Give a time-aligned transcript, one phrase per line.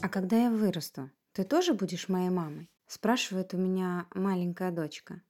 [0.00, 2.70] А когда я вырасту, ты тоже будешь моей мамой?
[2.86, 5.20] Спрашивает у меня маленькая дочка.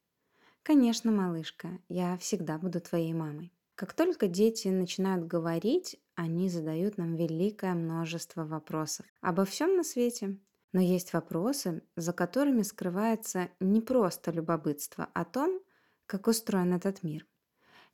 [0.62, 3.52] Конечно, малышка, я всегда буду твоей мамой.
[3.74, 10.38] Как только дети начинают говорить, они задают нам великое множество вопросов обо всем на свете.
[10.72, 15.60] Но есть вопросы, за которыми скрывается не просто любопытство о том,
[16.06, 17.26] как устроен этот мир.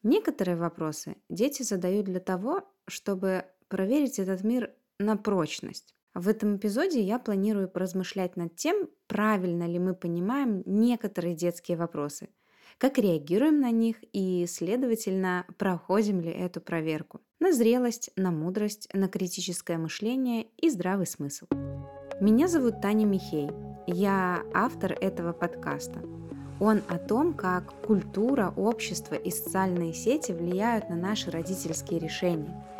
[0.03, 5.95] Некоторые вопросы дети задают для того, чтобы проверить этот мир на прочность.
[6.15, 12.31] В этом эпизоде я планирую поразмышлять над тем, правильно ли мы понимаем некоторые детские вопросы,
[12.79, 19.09] как реагируем на них и, следовательно, проходим ли эту проверку на зрелость, на мудрость, на
[19.09, 21.47] критическое мышление и здравый смысл.
[22.21, 23.49] Меня зовут Таня Михей.
[23.87, 26.20] Я автор этого подкаста.
[26.61, 32.65] Он о том, как культура, общество и социальные сети влияют на наши родительские решения–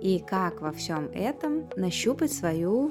[0.00, 2.90] и как во всем этом нащупать свою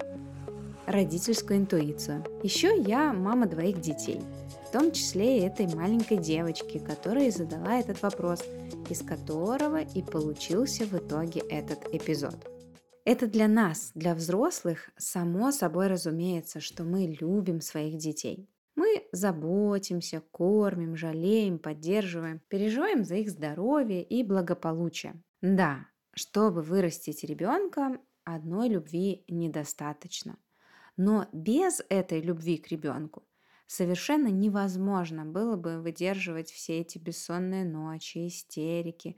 [0.86, 2.24] родительскую интуицию.
[2.44, 4.22] Еще я мама двоих детей,
[4.68, 8.44] в том числе и этой маленькой девочки, которая задала этот вопрос,
[8.90, 12.36] из которого и получился в итоге этот эпизод.
[13.06, 18.48] Это для нас, для взрослых, само собой разумеется, что мы любим своих детей.
[18.80, 25.22] Мы заботимся, кормим, жалеем, поддерживаем, переживаем за их здоровье и благополучие.
[25.42, 30.38] Да, чтобы вырастить ребенка, одной любви недостаточно.
[30.96, 33.28] Но без этой любви к ребенку
[33.68, 39.18] совершенно невозможно было бы выдерживать все эти бессонные ночи, истерики,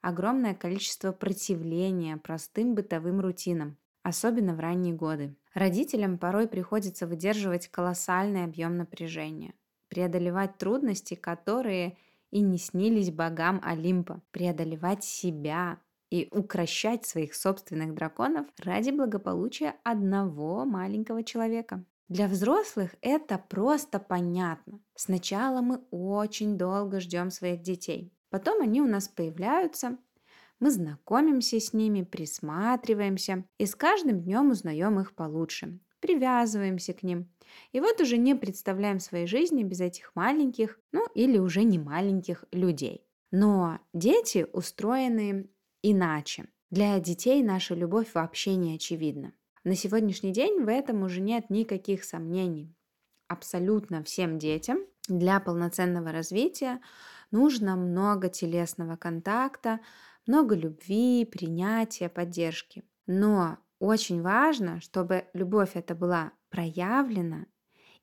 [0.00, 5.34] огромное количество противления простым бытовым рутинам, особенно в ранние годы.
[5.52, 9.54] Родителям порой приходится выдерживать колоссальный объем напряжения,
[9.88, 11.98] преодолевать трудности, которые
[12.30, 20.64] и не снились богам Олимпа, преодолевать себя, и укращать своих собственных драконов ради благополучия одного
[20.64, 21.84] маленького человека.
[22.08, 24.78] Для взрослых это просто понятно.
[24.94, 28.12] Сначала мы очень долго ждем своих детей.
[28.30, 29.98] Потом они у нас появляются,
[30.60, 37.30] мы знакомимся с ними, присматриваемся и с каждым днем узнаем их получше, привязываемся к ним.
[37.72, 42.44] И вот уже не представляем своей жизни без этих маленьких, ну или уже не маленьких
[42.52, 43.06] людей.
[43.30, 45.50] Но дети устроены
[45.82, 46.48] иначе.
[46.70, 49.32] Для детей наша любовь вообще не очевидна.
[49.62, 52.74] На сегодняшний день в этом уже нет никаких сомнений.
[53.28, 54.78] Абсолютно всем детям
[55.08, 56.80] для полноценного развития
[57.30, 59.80] нужно много телесного контакта,
[60.26, 62.84] много любви, принятия, поддержки.
[63.06, 67.46] Но очень важно, чтобы любовь эта была проявлена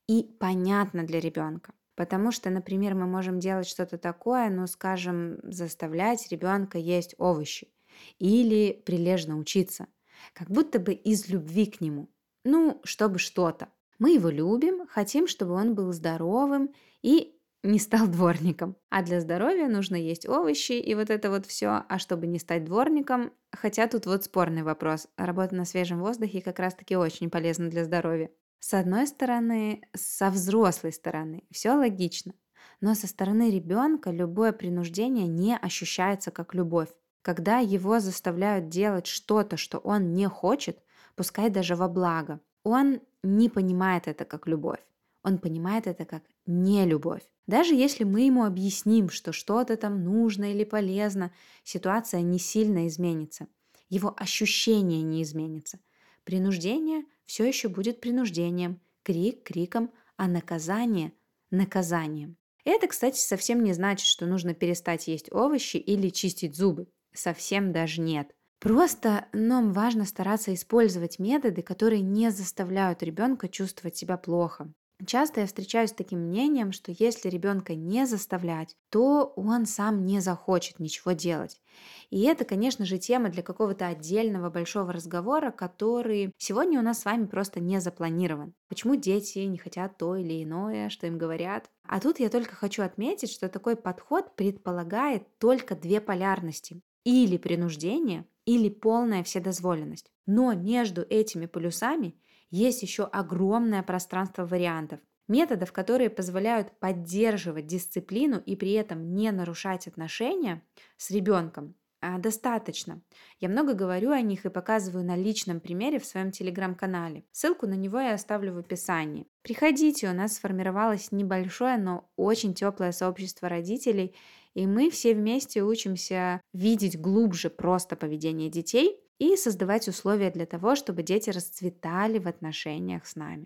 [0.07, 1.73] и понятна для ребенка.
[1.95, 7.71] Потому что, например, мы можем делать что-то такое, ну, скажем, заставлять ребенка есть овощи
[8.17, 9.87] или прилежно учиться,
[10.33, 12.09] как будто бы из любви к нему.
[12.43, 13.69] Ну, чтобы что-то.
[13.99, 16.73] Мы его любим, хотим, чтобы он был здоровым
[17.03, 18.75] и не стал дворником.
[18.89, 21.83] А для здоровья нужно есть овощи и вот это вот все.
[21.87, 25.07] А чтобы не стать дворником, хотя тут вот спорный вопрос.
[25.17, 28.29] Работа на свежем воздухе как раз-таки очень полезна для здоровья.
[28.59, 32.33] С одной стороны, со взрослой стороны, все логично.
[32.79, 36.89] Но со стороны ребенка любое принуждение не ощущается как любовь.
[37.21, 40.79] Когда его заставляют делать что-то, что он не хочет,
[41.15, 44.79] пускай даже во благо, он не понимает это как любовь.
[45.23, 47.23] Он понимает это как не любовь.
[47.47, 51.33] Даже если мы ему объясним, что что-то там нужно или полезно,
[51.63, 53.47] ситуация не сильно изменится.
[53.89, 55.79] Его ощущение не изменится.
[56.23, 61.13] Принуждение все еще будет принуждением, крик криком, а наказание–
[61.51, 62.37] наказанием.
[62.65, 66.87] Это, кстати, совсем не значит, что нужно перестать есть овощи или чистить зубы.
[67.13, 68.33] Совсем даже нет.
[68.59, 74.73] Просто нам важно стараться использовать методы, которые не заставляют ребенка чувствовать себя плохо.
[75.05, 80.19] Часто я встречаюсь с таким мнением, что если ребенка не заставлять, то он сам не
[80.19, 81.61] захочет ничего делать.
[82.09, 87.05] И это, конечно же, тема для какого-то отдельного большого разговора, который сегодня у нас с
[87.05, 88.53] вами просто не запланирован.
[88.69, 91.69] Почему дети не хотят то или иное, что им говорят?
[91.87, 96.81] А тут я только хочу отметить, что такой подход предполагает только две полярности.
[97.03, 100.11] Или принуждение, или полная вседозволенность.
[100.25, 102.15] Но между этими полюсами
[102.53, 104.99] есть еще огромное пространство вариантов.
[105.27, 110.61] Методов, которые позволяют поддерживать дисциплину и при этом не нарушать отношения
[110.97, 113.01] с ребенком, а, достаточно.
[113.39, 117.23] Я много говорю о них и показываю на личном примере в своем телеграм-канале.
[117.31, 119.25] Ссылку на него я оставлю в описании.
[119.41, 124.13] Приходите, у нас сформировалось небольшое, но очень теплое сообщество родителей,
[124.53, 130.75] И мы все вместе учимся видеть глубже просто поведение детей и создавать условия для того,
[130.75, 133.45] чтобы дети расцветали в отношениях с нами.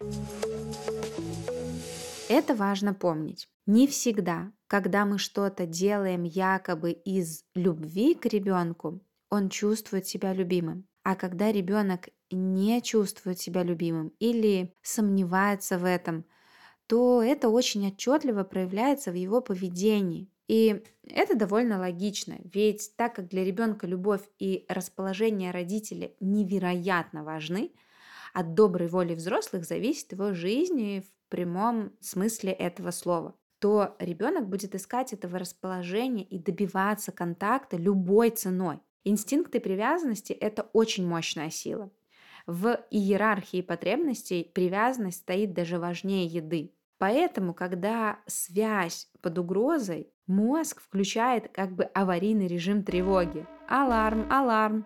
[2.30, 3.48] Это важно помнить.
[3.66, 10.88] Не всегда, когда мы что-то делаем якобы из любви к ребенку, он чувствует себя любимым.
[11.04, 16.26] А когда ребенок не чувствует себя любимым или сомневается в этом,
[16.88, 20.30] то это очень отчетливо проявляется в его поведении.
[20.48, 27.74] И это довольно логично, ведь так как для ребенка любовь и расположение родителей невероятно важны,
[28.34, 34.76] от доброй воли взрослых зависит его жизнь в прямом смысле этого слова то ребенок будет
[34.76, 38.80] искать этого расположения и добиваться контакта любой ценой.
[39.04, 41.92] Инстинкты привязанности– это очень мощная сила.
[42.46, 46.74] В иерархии потребностей привязанность стоит даже важнее еды.
[46.98, 53.46] Поэтому, когда связь под угрозой, мозг включает как бы аварийный режим тревоги.
[53.68, 54.86] Аларм, аларм.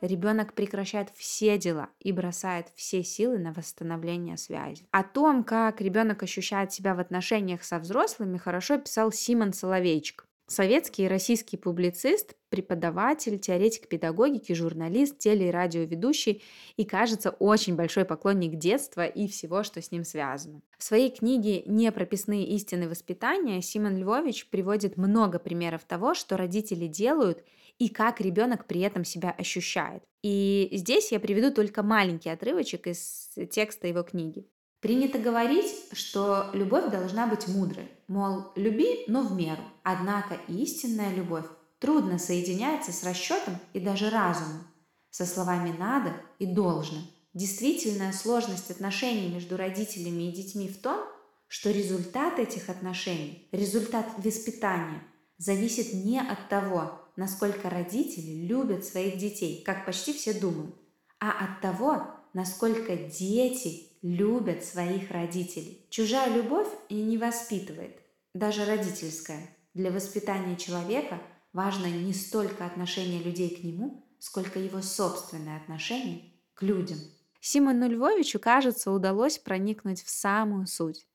[0.00, 4.86] Ребенок прекращает все дела и бросает все силы на восстановление связи.
[4.90, 10.26] О том, как ребенок ощущает себя в отношениях со взрослыми, хорошо писал Симон Соловейчик.
[10.48, 16.42] Советский и российский публицист, преподаватель, теоретик педагогики, журналист, теле- и радиоведущий
[16.76, 20.62] и, кажется, очень большой поклонник детства и всего, что с ним связано.
[20.78, 27.42] В своей книге «Непрописные истины воспитания» Симон Львович приводит много примеров того, что родители делают
[27.78, 30.04] и как ребенок при этом себя ощущает.
[30.22, 34.46] И здесь я приведу только маленький отрывочек из текста его книги.
[34.80, 39.62] Принято говорить, что любовь должна быть мудрой, мол, люби, но в меру.
[39.82, 41.46] Однако истинная любовь
[41.78, 44.66] трудно соединяется с расчетом и даже разумом,
[45.10, 46.98] со словами «надо» и «должно».
[47.32, 51.04] Действительная сложность отношений между родителями и детьми в том,
[51.48, 55.02] что результат этих отношений, результат воспитания,
[55.38, 60.74] зависит не от того, насколько родители любят своих детей, как почти все думают,
[61.20, 65.84] а от того, насколько дети любят своих родителей.
[65.90, 67.98] Чужая любовь и не воспитывает,
[68.34, 69.50] даже родительская.
[69.74, 71.20] Для воспитания человека
[71.52, 76.98] важно не столько отношение людей к нему, сколько его собственное отношение к людям.
[77.40, 81.06] Симону Львовичу, кажется, удалось проникнуть в самую суть.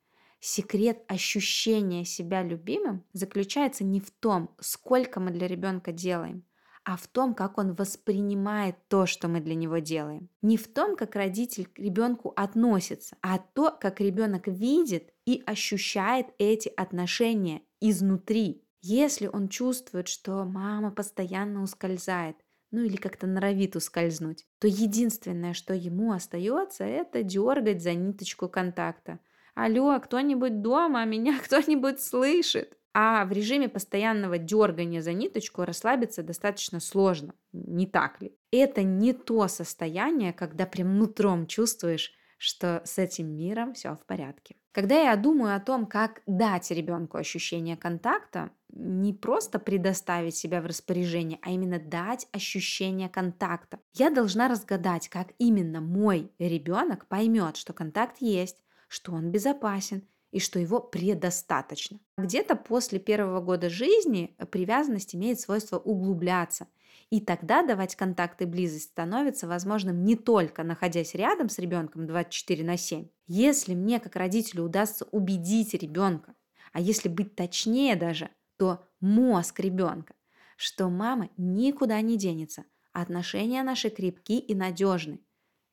[0.41, 6.43] Секрет ощущения себя любимым заключается не в том, сколько мы для ребенка делаем,
[6.83, 10.30] а в том, как он воспринимает то, что мы для него делаем.
[10.42, 16.28] Не в том, как родитель к ребенку относится, а то, как ребенок видит и ощущает
[16.38, 18.63] эти отношения изнутри.
[18.81, 22.38] Если он чувствует, что мама постоянно ускользает,
[22.72, 29.19] ну или как-то норовит ускользнуть, то единственное, что ему остается, это дергать за ниточку контакта.
[29.54, 32.77] Алло, кто-нибудь дома, меня кто-нибудь слышит?
[32.93, 38.35] А в режиме постоянного дергания за ниточку расслабиться достаточно сложно, не так ли?
[38.51, 44.55] Это не то состояние, когда прям нутром чувствуешь, что с этим миром все в порядке.
[44.71, 50.65] Когда я думаю о том, как дать ребенку ощущение контакта, не просто предоставить себя в
[50.65, 53.79] распоряжение, а именно дать ощущение контакта.
[53.93, 60.39] Я должна разгадать, как именно мой ребенок поймет, что контакт есть, что он безопасен и
[60.39, 62.00] что его предостаточно.
[62.18, 66.67] Где-то после первого года жизни привязанность имеет свойство углубляться.
[67.10, 72.63] И тогда давать контакт и близость становится возможным не только находясь рядом с ребенком 24
[72.63, 73.08] на 7.
[73.27, 76.36] Если мне как родителю удастся убедить ребенка,
[76.72, 80.15] а если быть точнее даже, то мозг ребенка,
[80.55, 82.63] что мама никуда не денется,
[82.94, 85.20] отношения наши крепки и надежны.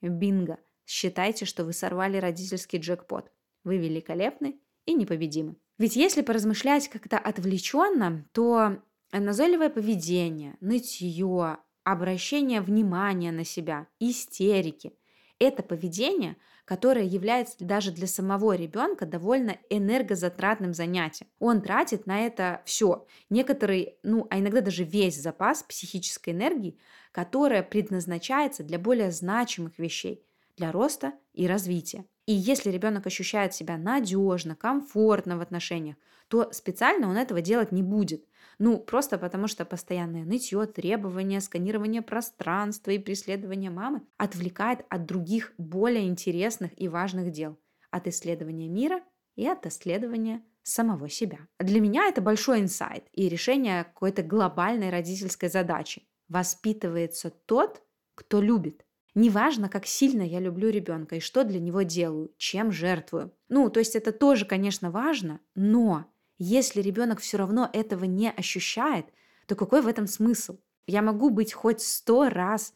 [0.00, 0.58] Бинго!
[0.86, 3.30] Считайте, что вы сорвали родительский джекпот.
[3.68, 5.56] Вы великолепны и непобедимы.
[5.76, 8.82] Ведь если поразмышлять как-то отвлеченно, то
[9.12, 14.94] назойливое поведение, нытье, обращение внимания на себя, истерики–
[15.38, 21.28] это поведение, которое является даже для самого ребенка довольно энергозатратным занятием.
[21.38, 26.78] Он тратит на это все, некоторый, ну, а иногда даже весь запас психической энергии,
[27.12, 30.24] которая предназначается для более значимых вещей,
[30.58, 32.04] для роста и развития.
[32.26, 35.96] И если ребенок ощущает себя надежно, комфортно в отношениях,
[36.28, 38.26] то специально он этого делать не будет.
[38.58, 45.54] Ну, просто потому что постоянное нытье, требования, сканирование пространства и преследование мамы отвлекает от других
[45.56, 47.58] более интересных и важных дел.
[47.90, 49.00] От исследования мира
[49.36, 51.38] и от исследования самого себя.
[51.58, 56.06] Для меня это большой инсайт и решение какой-то глобальной родительской задачи.
[56.28, 57.82] Воспитывается тот,
[58.14, 58.84] кто любит.
[59.20, 63.34] Неважно, как сильно я люблю ребенка и что для него делаю, чем жертвую.
[63.48, 66.06] Ну, то есть это тоже, конечно, важно, но
[66.38, 69.06] Если ребенок все равно этого не ощущает,
[69.48, 70.60] то какой в этом смысл?
[70.86, 72.74] Я могу быть хоть сто раз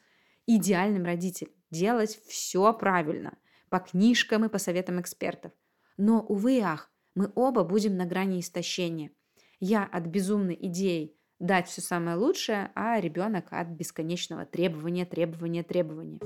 [0.48, 5.52] идеальным родителем, делать все правильно, по книжкам и по советам экспертов.
[5.96, 9.12] Но, увы и ах, мы оба будем на грани истощения.
[9.60, 16.20] Я от безумной идеи дать все самое лучшее, а ребенок от бесконечного требования, требования, требования.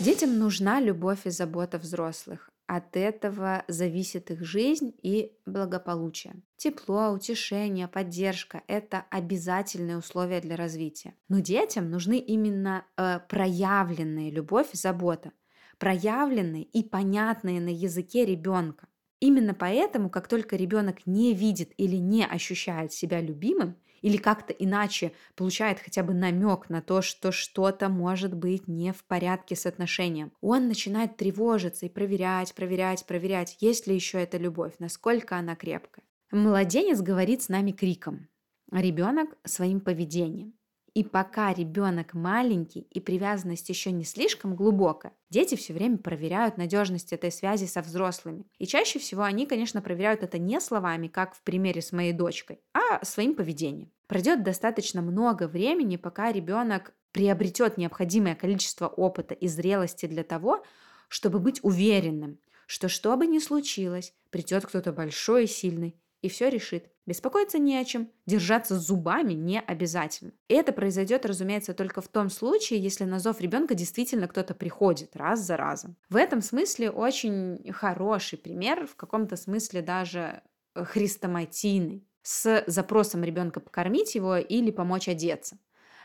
[0.00, 2.50] Детям нужна любовь и забота взрослых.
[2.66, 6.42] От этого зависит их жизнь и благополучие.
[6.56, 11.14] Тепло, утешение, поддержка– это обязательные условия для развития.
[11.28, 15.32] Но детям нужны именно э, проявленная любовь и забота,
[15.78, 18.88] проявленные и понятные на языке ребенка.
[19.22, 25.12] Именно поэтому, как только ребенок не видит или не ощущает себя любимым, или как-то иначе
[25.36, 30.32] получает хотя бы намек на то, что что-то может быть не в порядке с отношением,
[30.40, 36.04] он начинает тревожиться и проверять, проверять, проверять, есть ли еще эта любовь, насколько она крепкая.
[36.32, 38.26] Младенец говорит с нами криком,
[38.72, 40.54] а ребенок своим поведением.
[40.94, 47.14] И пока ребенок маленький и привязанность еще не слишком глубокая, дети все время проверяют надежность
[47.14, 48.44] этой связи со взрослыми.
[48.58, 52.60] И чаще всего они, конечно, проверяют это не словами, как в примере с моей дочкой,
[52.74, 53.90] а своим поведением.
[54.06, 60.62] Пройдет достаточно много времени, пока ребенок приобретет необходимое количество опыта и зрелости для того,
[61.08, 66.48] чтобы быть уверенным, что что бы ни случилось, придет кто-то большой и сильный и все
[66.48, 66.88] решит.
[67.04, 70.32] Беспокоиться не о чем, держаться зубами не обязательно.
[70.48, 75.40] Это произойдет, разумеется, только в том случае, если на зов ребенка действительно кто-то приходит раз
[75.40, 75.96] за разом.
[76.08, 80.42] В этом смысле очень хороший пример, в каком-то смысле даже
[80.74, 85.58] э, хрестоматийный, с запросом ребенка покормить его или помочь одеться.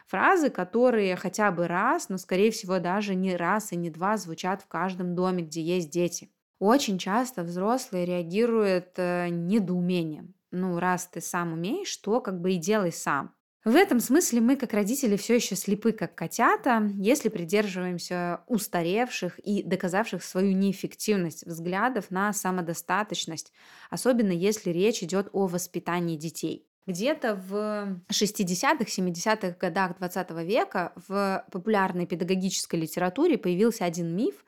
[0.07, 4.63] Фразы, которые хотя бы раз, но скорее всего даже не раз и не два звучат
[4.63, 6.31] в каждом доме, где есть дети.
[6.59, 10.33] Очень часто взрослые реагируют э, недоумением.
[10.51, 13.33] Ну, раз ты сам умеешь, то как бы и делай сам.
[13.67, 19.61] В этом смысле мы, как родители, все еще слепы, как котята, если придерживаемся устаревших и
[19.61, 23.51] доказавших свою неэффективность взглядов на самодостаточность,
[23.89, 26.65] особенно если речь идет о воспитании детей.
[26.85, 34.45] Где-то в 60-х, 70-х годах 20 века в популярной педагогической литературе появился один миф,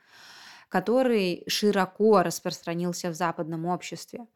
[0.70, 4.28] который широко распространился в западном обществе.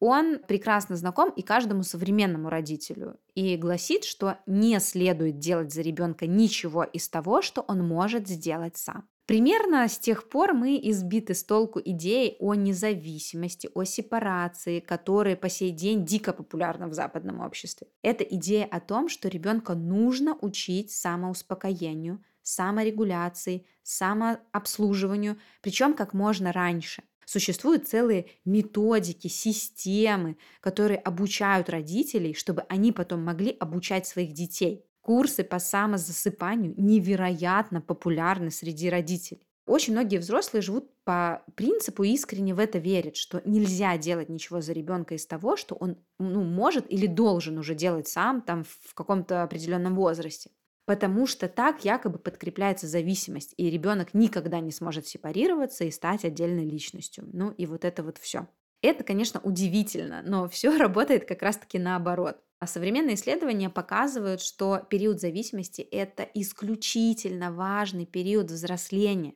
[0.00, 6.26] Он прекрасно знаком и каждому современному родителю и гласит, что не следует делать за ребенка
[6.26, 9.08] ничего из того, что он может сделать сам.
[9.26, 15.48] Примерно с тех пор мы избиты с толку идеи о независимости, о сепарации, которые по
[15.48, 17.86] сей день дико популярны в западном обществе.
[18.02, 27.02] Это идея о том, что ребенка нужно учить самоуспокоению, саморегуляции, самообслуживанию, причем как можно раньше.
[27.26, 34.84] Существуют целые методики, системы, которые обучают родителей, чтобы они потом могли обучать своих детей.
[35.00, 39.46] Курсы по самозасыпанию невероятно популярны среди родителей.
[39.66, 44.74] Очень многие взрослые живут по принципу искренне в это верят, что нельзя делать ничего за
[44.74, 49.42] ребенка из того, что он ну, может или должен уже делать сам там в каком-то
[49.42, 50.50] определенном возрасте
[50.86, 56.68] потому что так якобы подкрепляется зависимость, и ребенок никогда не сможет сепарироваться и стать отдельной
[56.68, 57.28] личностью.
[57.32, 58.48] Ну и вот это вот все.
[58.82, 62.38] Это, конечно, удивительно, но все работает как раз-таки наоборот.
[62.60, 69.34] А современные исследования показывают, что период зависимости– это исключительно важный период взросления.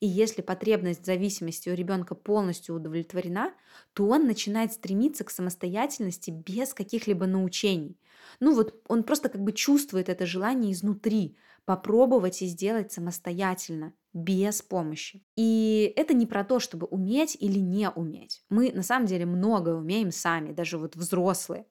[0.00, 3.52] И если потребность зависимости у ребенка полностью удовлетворена,
[3.92, 7.98] то он начинает стремиться к самостоятельности без каких-либо научений.
[8.40, 14.62] Ну вот он просто как бы чувствует это желание изнутри, попробовать и сделать самостоятельно, без
[14.62, 15.22] помощи.
[15.36, 18.42] И это не про то, чтобы уметь или не уметь.
[18.48, 21.66] Мы на самом деле многое умеем сами, даже вот взрослые.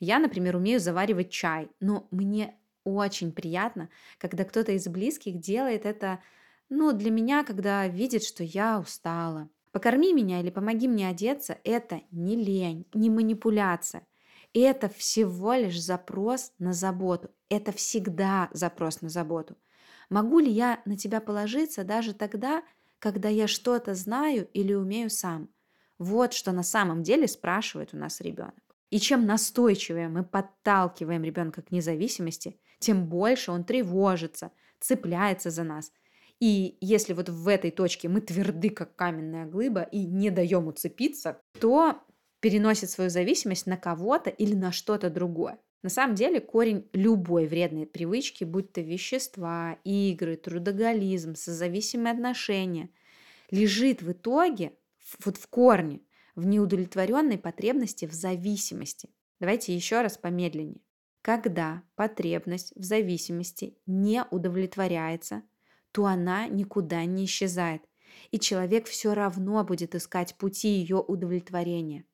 [0.00, 6.20] Я, например, умею заваривать чай, но мне очень приятно, когда кто-то из близких делает это
[6.68, 9.48] но для меня, когда видит, что я устала.
[9.72, 14.06] Покорми меня или помоги мне одеться– это не лень, не манипуляция.
[14.54, 17.30] Это всего лишь запрос на заботу.
[17.48, 19.56] Это всегда запрос на заботу.
[20.08, 22.62] Могу ли я на тебя положиться даже тогда,
[22.98, 25.50] когда я что-то знаю или умею сам?
[25.98, 28.54] Вот что на самом деле спрашивает у нас ребенок.
[28.90, 35.92] И чем настойчивее мы подталкиваем ребенка к независимости, тем больше он тревожится, цепляется за нас–
[36.40, 41.40] и если вот в этой точке мы тверды, как каменная глыба, и не даем уцепиться,
[41.60, 42.00] то
[42.40, 45.58] переносит свою зависимость на кого-то или на что-то другое.
[45.82, 52.90] На самом деле корень любой вредной привычки, будь то вещества, игры, трудоголизм, созависимые отношения,
[53.50, 54.72] лежит в итоге
[55.24, 56.00] вот в корне
[56.34, 59.10] в неудовлетворенной потребности в зависимости.
[59.40, 60.82] Давайте еще раз помедленнее.
[61.22, 65.42] Когда потребность в зависимости не удовлетворяется,
[65.98, 67.82] то она никуда не исчезает,
[68.30, 72.04] и человек все равно будет искать пути ее удовлетворения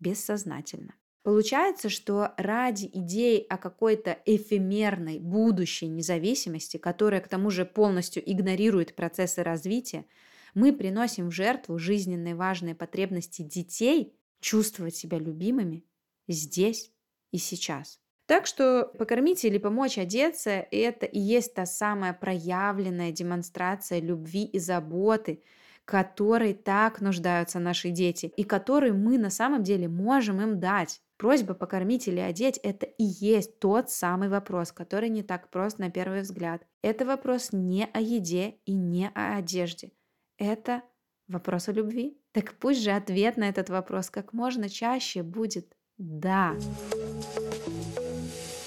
[0.00, 0.94] бессознательно.
[1.22, 8.96] Получается, что ради идеи о какой-то эфемерной будущей независимости, которая к тому же полностью игнорирует
[8.96, 10.06] процессы развития,
[10.54, 15.84] мы приносим в жертву жизненные важные потребности детей чувствовать себя любимыми
[16.28, 16.94] здесь
[17.30, 18.00] и сейчас.
[18.26, 24.58] Так что покормить или помочь одеться– это и есть та самая проявленная демонстрация любви и
[24.58, 25.42] заботы,
[25.84, 31.02] которой так нуждаются наши дети и которую мы на самом деле можем им дать.
[31.18, 35.90] Просьба покормить или одеть– это и есть тот самый вопрос, который не так прост на
[35.90, 36.62] первый взгляд.
[36.82, 39.92] Это вопрос не о еде и не о одежде.
[40.38, 40.82] Это
[41.28, 42.18] вопрос о любви.
[42.32, 46.56] Так пусть же ответ на этот вопрос как можно чаще будет «да».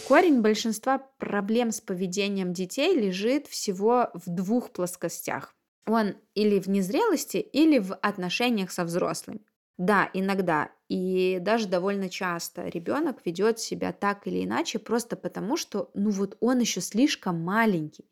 [0.07, 5.53] Корень большинства проблем с поведением детей лежит всего в двух плоскостях.
[5.85, 9.41] Он или в незрелости, или в отношениях со взрослыми.
[9.77, 15.91] Да, иногда и даже довольно часто ребенок ведет себя так или иначе просто потому, что
[15.93, 18.09] ну вот он еще слишком маленький.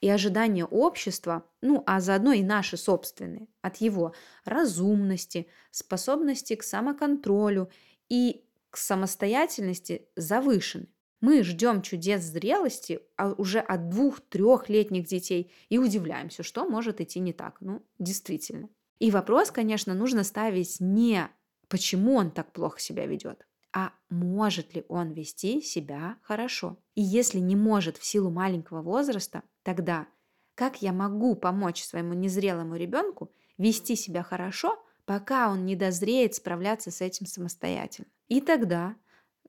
[0.00, 4.14] И ожидания общества, ну а заодно и наши собственные, от его
[4.46, 7.70] разумности, способности к самоконтролю
[8.08, 10.88] и к самостоятельности завышены.
[11.24, 17.32] Мы ждем чудес зрелости а уже от двух-трехлетних детей и удивляемся, что может идти не
[17.32, 17.56] так.
[17.62, 18.68] Ну, действительно.
[18.98, 21.30] И вопрос, конечно, нужно ставить не
[21.68, 26.76] почему он так плохо себя ведет, а может ли он вести себя хорошо.
[26.94, 30.06] И если не может в силу маленького возраста, тогда
[30.54, 36.90] как я могу помочь своему незрелому ребенку вести себя хорошо, пока он не дозреет справляться
[36.90, 38.08] с этим самостоятельно.
[38.28, 38.94] И тогда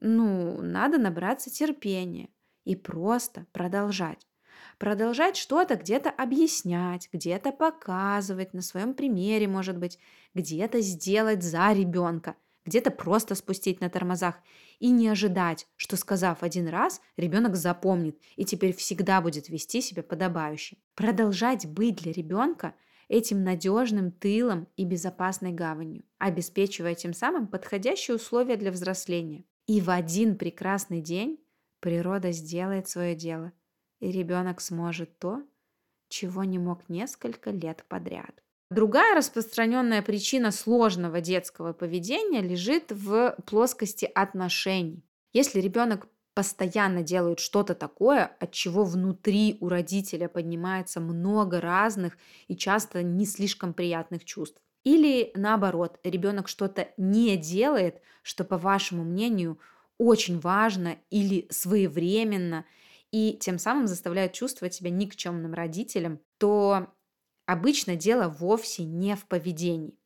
[0.02, 2.30] ну, надо набраться терпения
[2.64, 4.28] и просто продолжать.
[4.78, 10.00] Продолжать что-то где-то объяснять, где-то показывать на своем примере, может быть,
[10.34, 14.36] где-то сделать за ребенка, где-то просто спустить на тормозах
[14.80, 20.04] и не ожидать, что сказав один раз, ребенок запомнит и теперь всегда будет вести себя
[20.04, 20.78] подобающе.
[20.96, 22.76] Продолжать быть для ребенка
[23.08, 29.46] этим надежным тылом и безопасной гаванью, обеспечивая тем самым подходящие условия для взросления.
[29.68, 31.40] И в один прекрасный день
[31.80, 33.52] природа сделает свое дело,
[34.00, 35.44] и ребенок сможет то,
[36.08, 38.44] чего не мог несколько лет подряд.
[38.70, 45.04] Другая распространенная причина сложного детского поведения лежит в плоскости отношений.
[45.34, 52.58] Если ребенок постоянно делает что-то такое, от чего внутри у родителя поднимается много разных и
[52.58, 54.62] часто не слишком приятных чувств.
[54.86, 59.60] Или наоборот, ребенок что-то не делает, что, по вашему мнению,
[59.98, 62.66] очень важно или своевременно,
[63.12, 66.88] и тем самым заставляет чувствовать себя никчемным родителем, то
[67.48, 69.98] обычно дело вовсе не в поведении.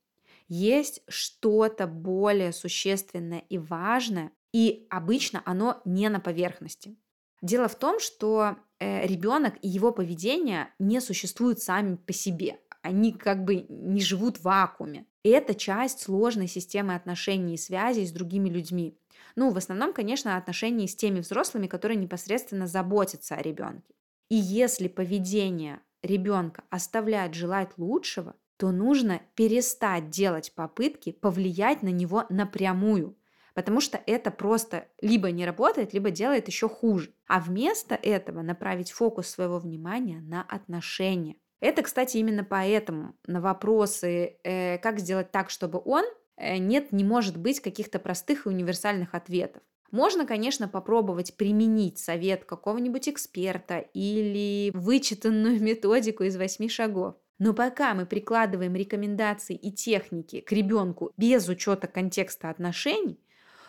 [0.48, 6.96] Есть что-то более существенное и важное, и обычно оно не на поверхности.
[7.42, 13.12] Дело в том, что э, ребенок и его поведение не существуют сами по себе они
[13.12, 15.06] как бы не живут в вакууме.
[15.22, 18.96] И это часть сложной системы отношений и связей с другими людьми.
[19.36, 23.94] Ну, в основном, конечно, отношений с теми взрослыми, которые непосредственно заботятся о ребенке.
[24.28, 32.26] И если поведение ребенка оставляет желать лучшего, то нужно перестать делать попытки повлиять на него
[32.28, 33.16] напрямую,
[33.54, 37.14] потому что это просто либо не работает, либо делает еще хуже.
[37.26, 41.36] А вместо этого направить фокус своего внимания на отношения.
[41.60, 46.04] Это, кстати, именно поэтому на вопросы, э, как сделать так, чтобы он,
[46.36, 49.62] э, нет, не может быть каких-то простых и универсальных ответов.
[49.90, 57.16] Можно, конечно, попробовать применить совет какого-нибудь эксперта или вычитанную методику из восьми шагов.
[57.38, 63.18] Но пока мы прикладываем рекомендации и техники к ребенку без учета контекста отношений,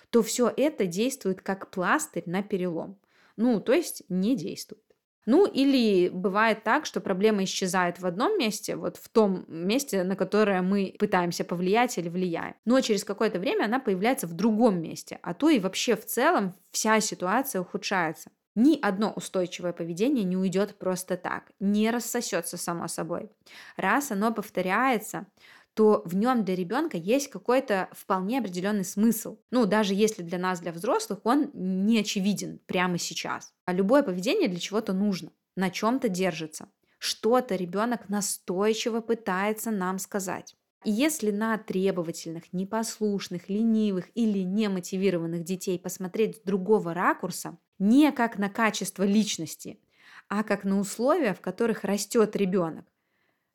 [0.09, 2.99] то все это действует как пластырь на перелом.
[3.37, 4.83] Ну, то есть не действует.
[5.25, 10.15] Ну или бывает так, что проблема исчезает в одном месте, вот в том месте, на
[10.15, 12.55] которое мы пытаемся повлиять или влияем.
[12.65, 16.55] Но через какое-то время она появляется в другом месте, а то и вообще в целом
[16.71, 18.31] вся ситуация ухудшается.
[18.55, 23.31] Ни одно устойчивое поведение не уйдет просто так, не рассосется само собой.
[23.77, 25.27] Раз оно повторяется,
[25.73, 29.37] то в нем для ребенка есть какой-то вполне определенный смысл.
[29.51, 33.53] Ну, даже если для нас, для взрослых, он не очевиден прямо сейчас.
[33.65, 36.69] А любое поведение для чего-то нужно, на чем-то держится.
[36.99, 40.55] Что-то ребенок настойчиво пытается нам сказать.
[40.83, 48.37] И если на требовательных, непослушных, ленивых или немотивированных детей посмотреть с другого ракурса, не как
[48.37, 49.79] на качество личности,
[50.27, 52.85] а как на условия, в которых растет ребенок,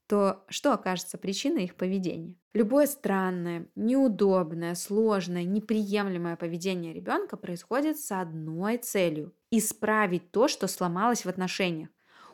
[0.07, 2.37] то что окажется причиной их поведения?
[2.53, 11.25] Любое странное, неудобное, сложное, неприемлемое поведение ребенка происходит с одной целью– исправить то, что сломалось
[11.25, 11.91] в отношениях,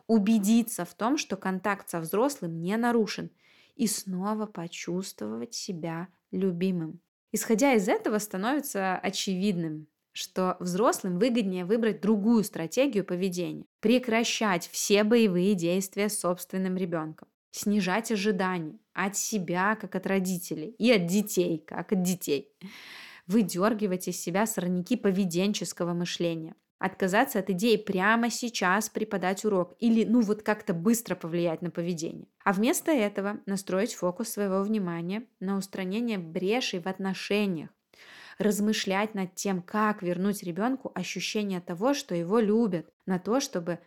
[0.07, 3.31] убедиться в том, что контакт со взрослым не нарушен,
[3.75, 7.01] и снова почувствовать себя любимым.
[7.33, 15.55] Исходя из этого становится очевидным, что взрослым выгоднее выбрать другую стратегию поведения, прекращать все боевые
[15.55, 21.93] действия с собственным ребенком снижать ожидания от себя, как от родителей, и от детей, как
[21.93, 22.53] от детей.
[23.29, 26.57] Выдергивать из себя сорняки поведенческого мышления.
[26.79, 32.27] Отказаться от идеи прямо сейчас преподать урок или ну вот как-то быстро повлиять на поведение.
[32.45, 37.71] А вместо этого настроить фокус своего внимания на устранение брешей в отношениях,
[38.39, 43.79] размышлять над тем, как вернуть ребенку ощущение того, что его любят, на то, чтобы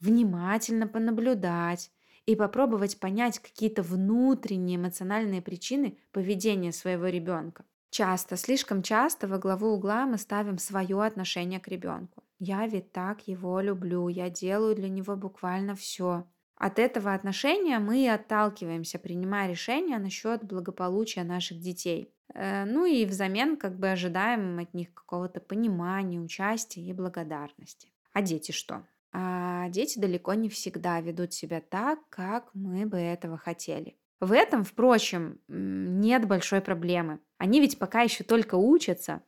[0.00, 1.90] внимательно понаблюдать,
[2.26, 7.64] и попробовать понять какие-то внутренние эмоциональные причины поведения своего ребенка.
[7.90, 12.22] Часто, слишком часто во главу угла мы ставим свое отношение к ребенку.
[12.38, 16.24] Я ведь так его люблю, я делаю для него буквально все.
[16.56, 22.14] От этого отношения мы и отталкиваемся, принимая решения насчет благополучия наших детей.
[22.34, 27.88] Э, ну и взамен как бы ожидаем от них какого-то понимания, участия и благодарности.
[28.12, 28.84] А дети что?
[29.12, 33.96] А дети далеко не всегда ведут себя так, как мы бы этого хотели.
[34.20, 37.20] В этом, впрочем, нет большой проблемы.
[37.38, 39.22] Они ведь пока еще только учатся,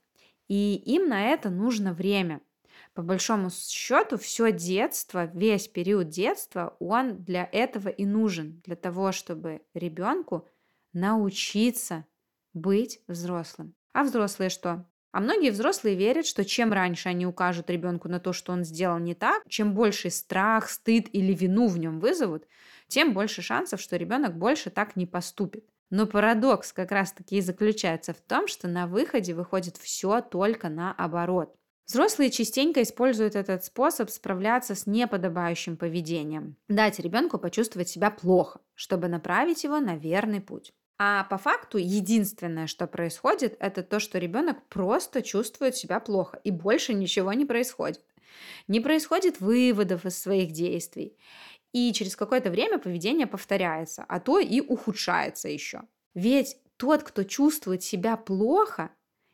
[0.49, 2.41] и им на это нужно время.
[2.95, 9.13] По большому счету, все детство, весь период детства, он для этого и нужен, для того,
[9.13, 10.49] чтобы ребенку
[10.93, 12.07] научиться
[12.53, 13.75] быть взрослым.
[13.93, 14.87] А взрослые что?
[15.15, 18.99] А многие взрослые верят, что чем раньше они укажут ребенку на то, что он сделал
[18.99, 22.49] не так, чем больше страх, стыд или вину в нем вызовут,
[22.89, 25.69] тем больше шансов, что ребенок больше так не поступит.
[25.89, 31.55] Но парадокс как раз-таки и заключается в том, что на выходе выходит все только наоборот.
[31.87, 36.57] Взрослые частенько используют этот способ справляться с неподобающим поведением.
[36.67, 40.73] Дать ребенку почувствовать себя плохо, чтобы направить его на верный путь.
[40.97, 46.51] А по факту единственное, что происходит, это то, что ребенок просто чувствует себя плохо, и
[46.51, 48.05] больше ничего не происходит.
[48.69, 51.17] Не происходит выводов из своих действий.
[51.73, 55.83] И через какое-то время поведение повторяется, а то и ухудшается еще.
[56.15, 58.91] Ведь тот, кто чувствует себя плохо,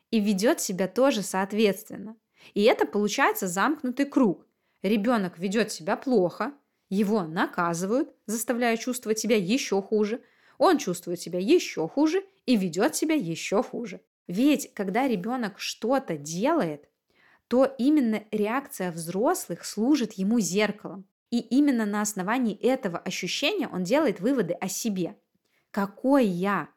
[0.09, 2.17] и ведет себя тоже соответственно.
[2.53, 4.45] И это получается замкнутый круг.
[4.81, 6.53] Ребенок ведет себя плохо,
[6.89, 10.21] его наказывают, заставляя чувствовать себя еще хуже–
[10.61, 13.99] он чувствует себя еще хуже и ведет себя еще хуже.
[14.27, 16.87] Ведь когда ребенок что-то делает,
[17.47, 21.07] то именно реакция взрослых служит ему зеркалом.
[21.31, 25.17] И именно на основании этого ощущения он делает выводы о себе.
[25.71, 26.69] Какой я?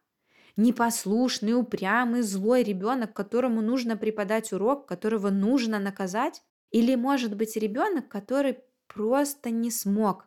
[0.57, 6.43] Непослушный, упрямый, злой ребенок, которому нужно преподать урок, которого нужно наказать?
[6.71, 10.27] Или может быть ребенок, который просто не смог,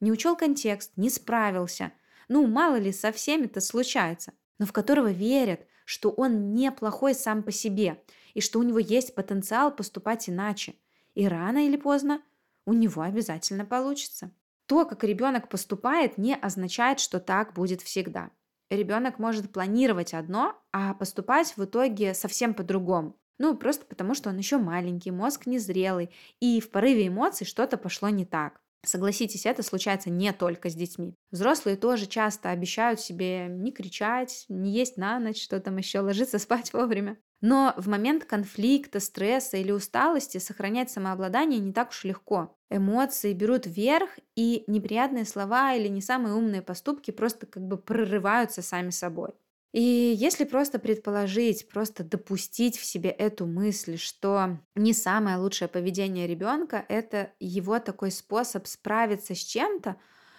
[0.00, 1.92] не учел контекст, не справился–
[2.28, 7.52] ну мало ли со всеми-то случается, но в которого верят, что он неплохой сам по
[7.52, 8.02] себе
[8.34, 10.74] и что у него есть потенциал поступать иначе.
[11.14, 12.20] И рано или поздно
[12.66, 14.30] у него обязательно получится.
[14.66, 18.30] То, как ребенок поступает, не означает, что так будет всегда.
[18.68, 23.16] Ребенок может планировать одно, а поступать в итоге совсем по-другому.
[23.38, 26.10] Ну, просто потому, что он еще маленький, мозг незрелый,
[26.40, 28.60] и в порыве эмоций что-то пошло не так.
[28.86, 31.14] Согласитесь, это случается не только с детьми.
[31.32, 36.38] Взрослые тоже часто обещают себе не кричать, не есть на ночь, что там еще, ложиться
[36.38, 37.18] спать вовремя.
[37.40, 42.56] Но в момент конфликта, стресса или усталости сохранять самообладание не так уж легко.
[42.70, 48.62] Эмоции берут вверх, и неприятные слова или не самые умные поступки просто как бы прорываются
[48.62, 49.30] сами собой.
[49.76, 56.26] И если просто предположить, просто допустить в себе эту мысль, что не самое лучшее поведение
[56.26, 59.96] ребенка– это его такой способ справиться с чем-то,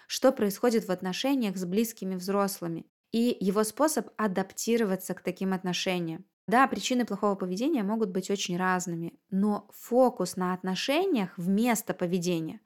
[0.08, 6.24] что происходит в отношениях с близкими взрослыми, и его способ адаптироваться к таким отношениям.
[6.48, 12.60] Да, причины плохого поведения могут быть очень разными, но фокус на отношениях вместо поведения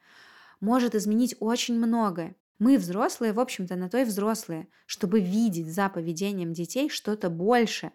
[0.58, 2.34] может изменить очень многое.
[2.62, 7.90] Мы, взрослые, в общем-то, на то и взрослые, чтобы видеть за поведением детей что-то больше,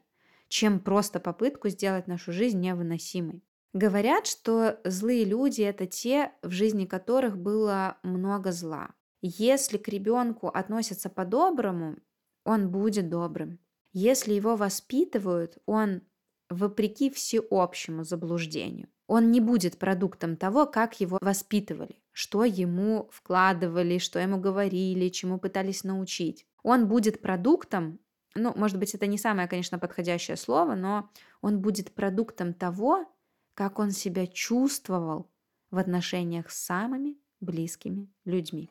[0.49, 3.45] чем просто попытку сделать нашу жизнь невыносимой.
[3.71, 8.89] Говорят, что злые люди– это те, в жизни которых было много зла.
[9.21, 11.95] Если к ребенку относятся по-доброму,
[12.43, 13.59] он будет добрым.
[13.93, 16.01] Если его воспитывают, он
[16.49, 18.89] вопреки всеобщему заблуждению.
[19.07, 25.39] Он не будет продуктом того, как его воспитывали, что ему вкладывали, что ему говорили, чему
[25.39, 26.45] пытались научить.
[26.61, 27.99] Он будет продуктом,
[28.35, 31.09] ну, может быть, это не самое, конечно, подходящее слово, но
[31.41, 33.05] он будет продуктом того,
[33.53, 35.31] как он себя чувствовал
[35.71, 38.69] в отношениях с самыми близкими людьми.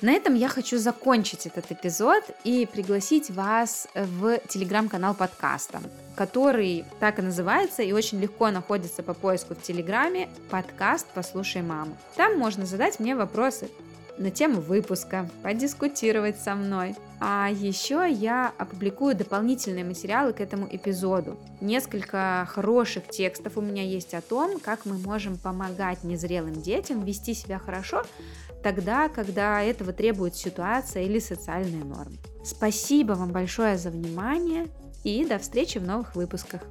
[0.00, 5.80] На этом я хочу закончить этот эпизод и пригласить вас в телеграм-канал подкаста,
[6.14, 11.96] который так и называется и очень легко находится по поиску в телеграме «Подкаст «Послушай маму».
[12.14, 13.70] Там можно задать мне вопросы
[14.18, 16.94] на тему выпуска, подискутировать со мной.
[17.20, 21.36] А еще я опубликую дополнительные материалы к этому эпизоду.
[21.60, 27.34] Несколько хороших текстов у меня есть о том, как мы можем помогать незрелым детям вести
[27.34, 28.04] себя хорошо
[28.62, 32.16] тогда, когда этого требует ситуация или социальные нормы.
[32.44, 34.68] Спасибо вам большое за внимание
[35.04, 36.62] и до встречи в новых выпусках.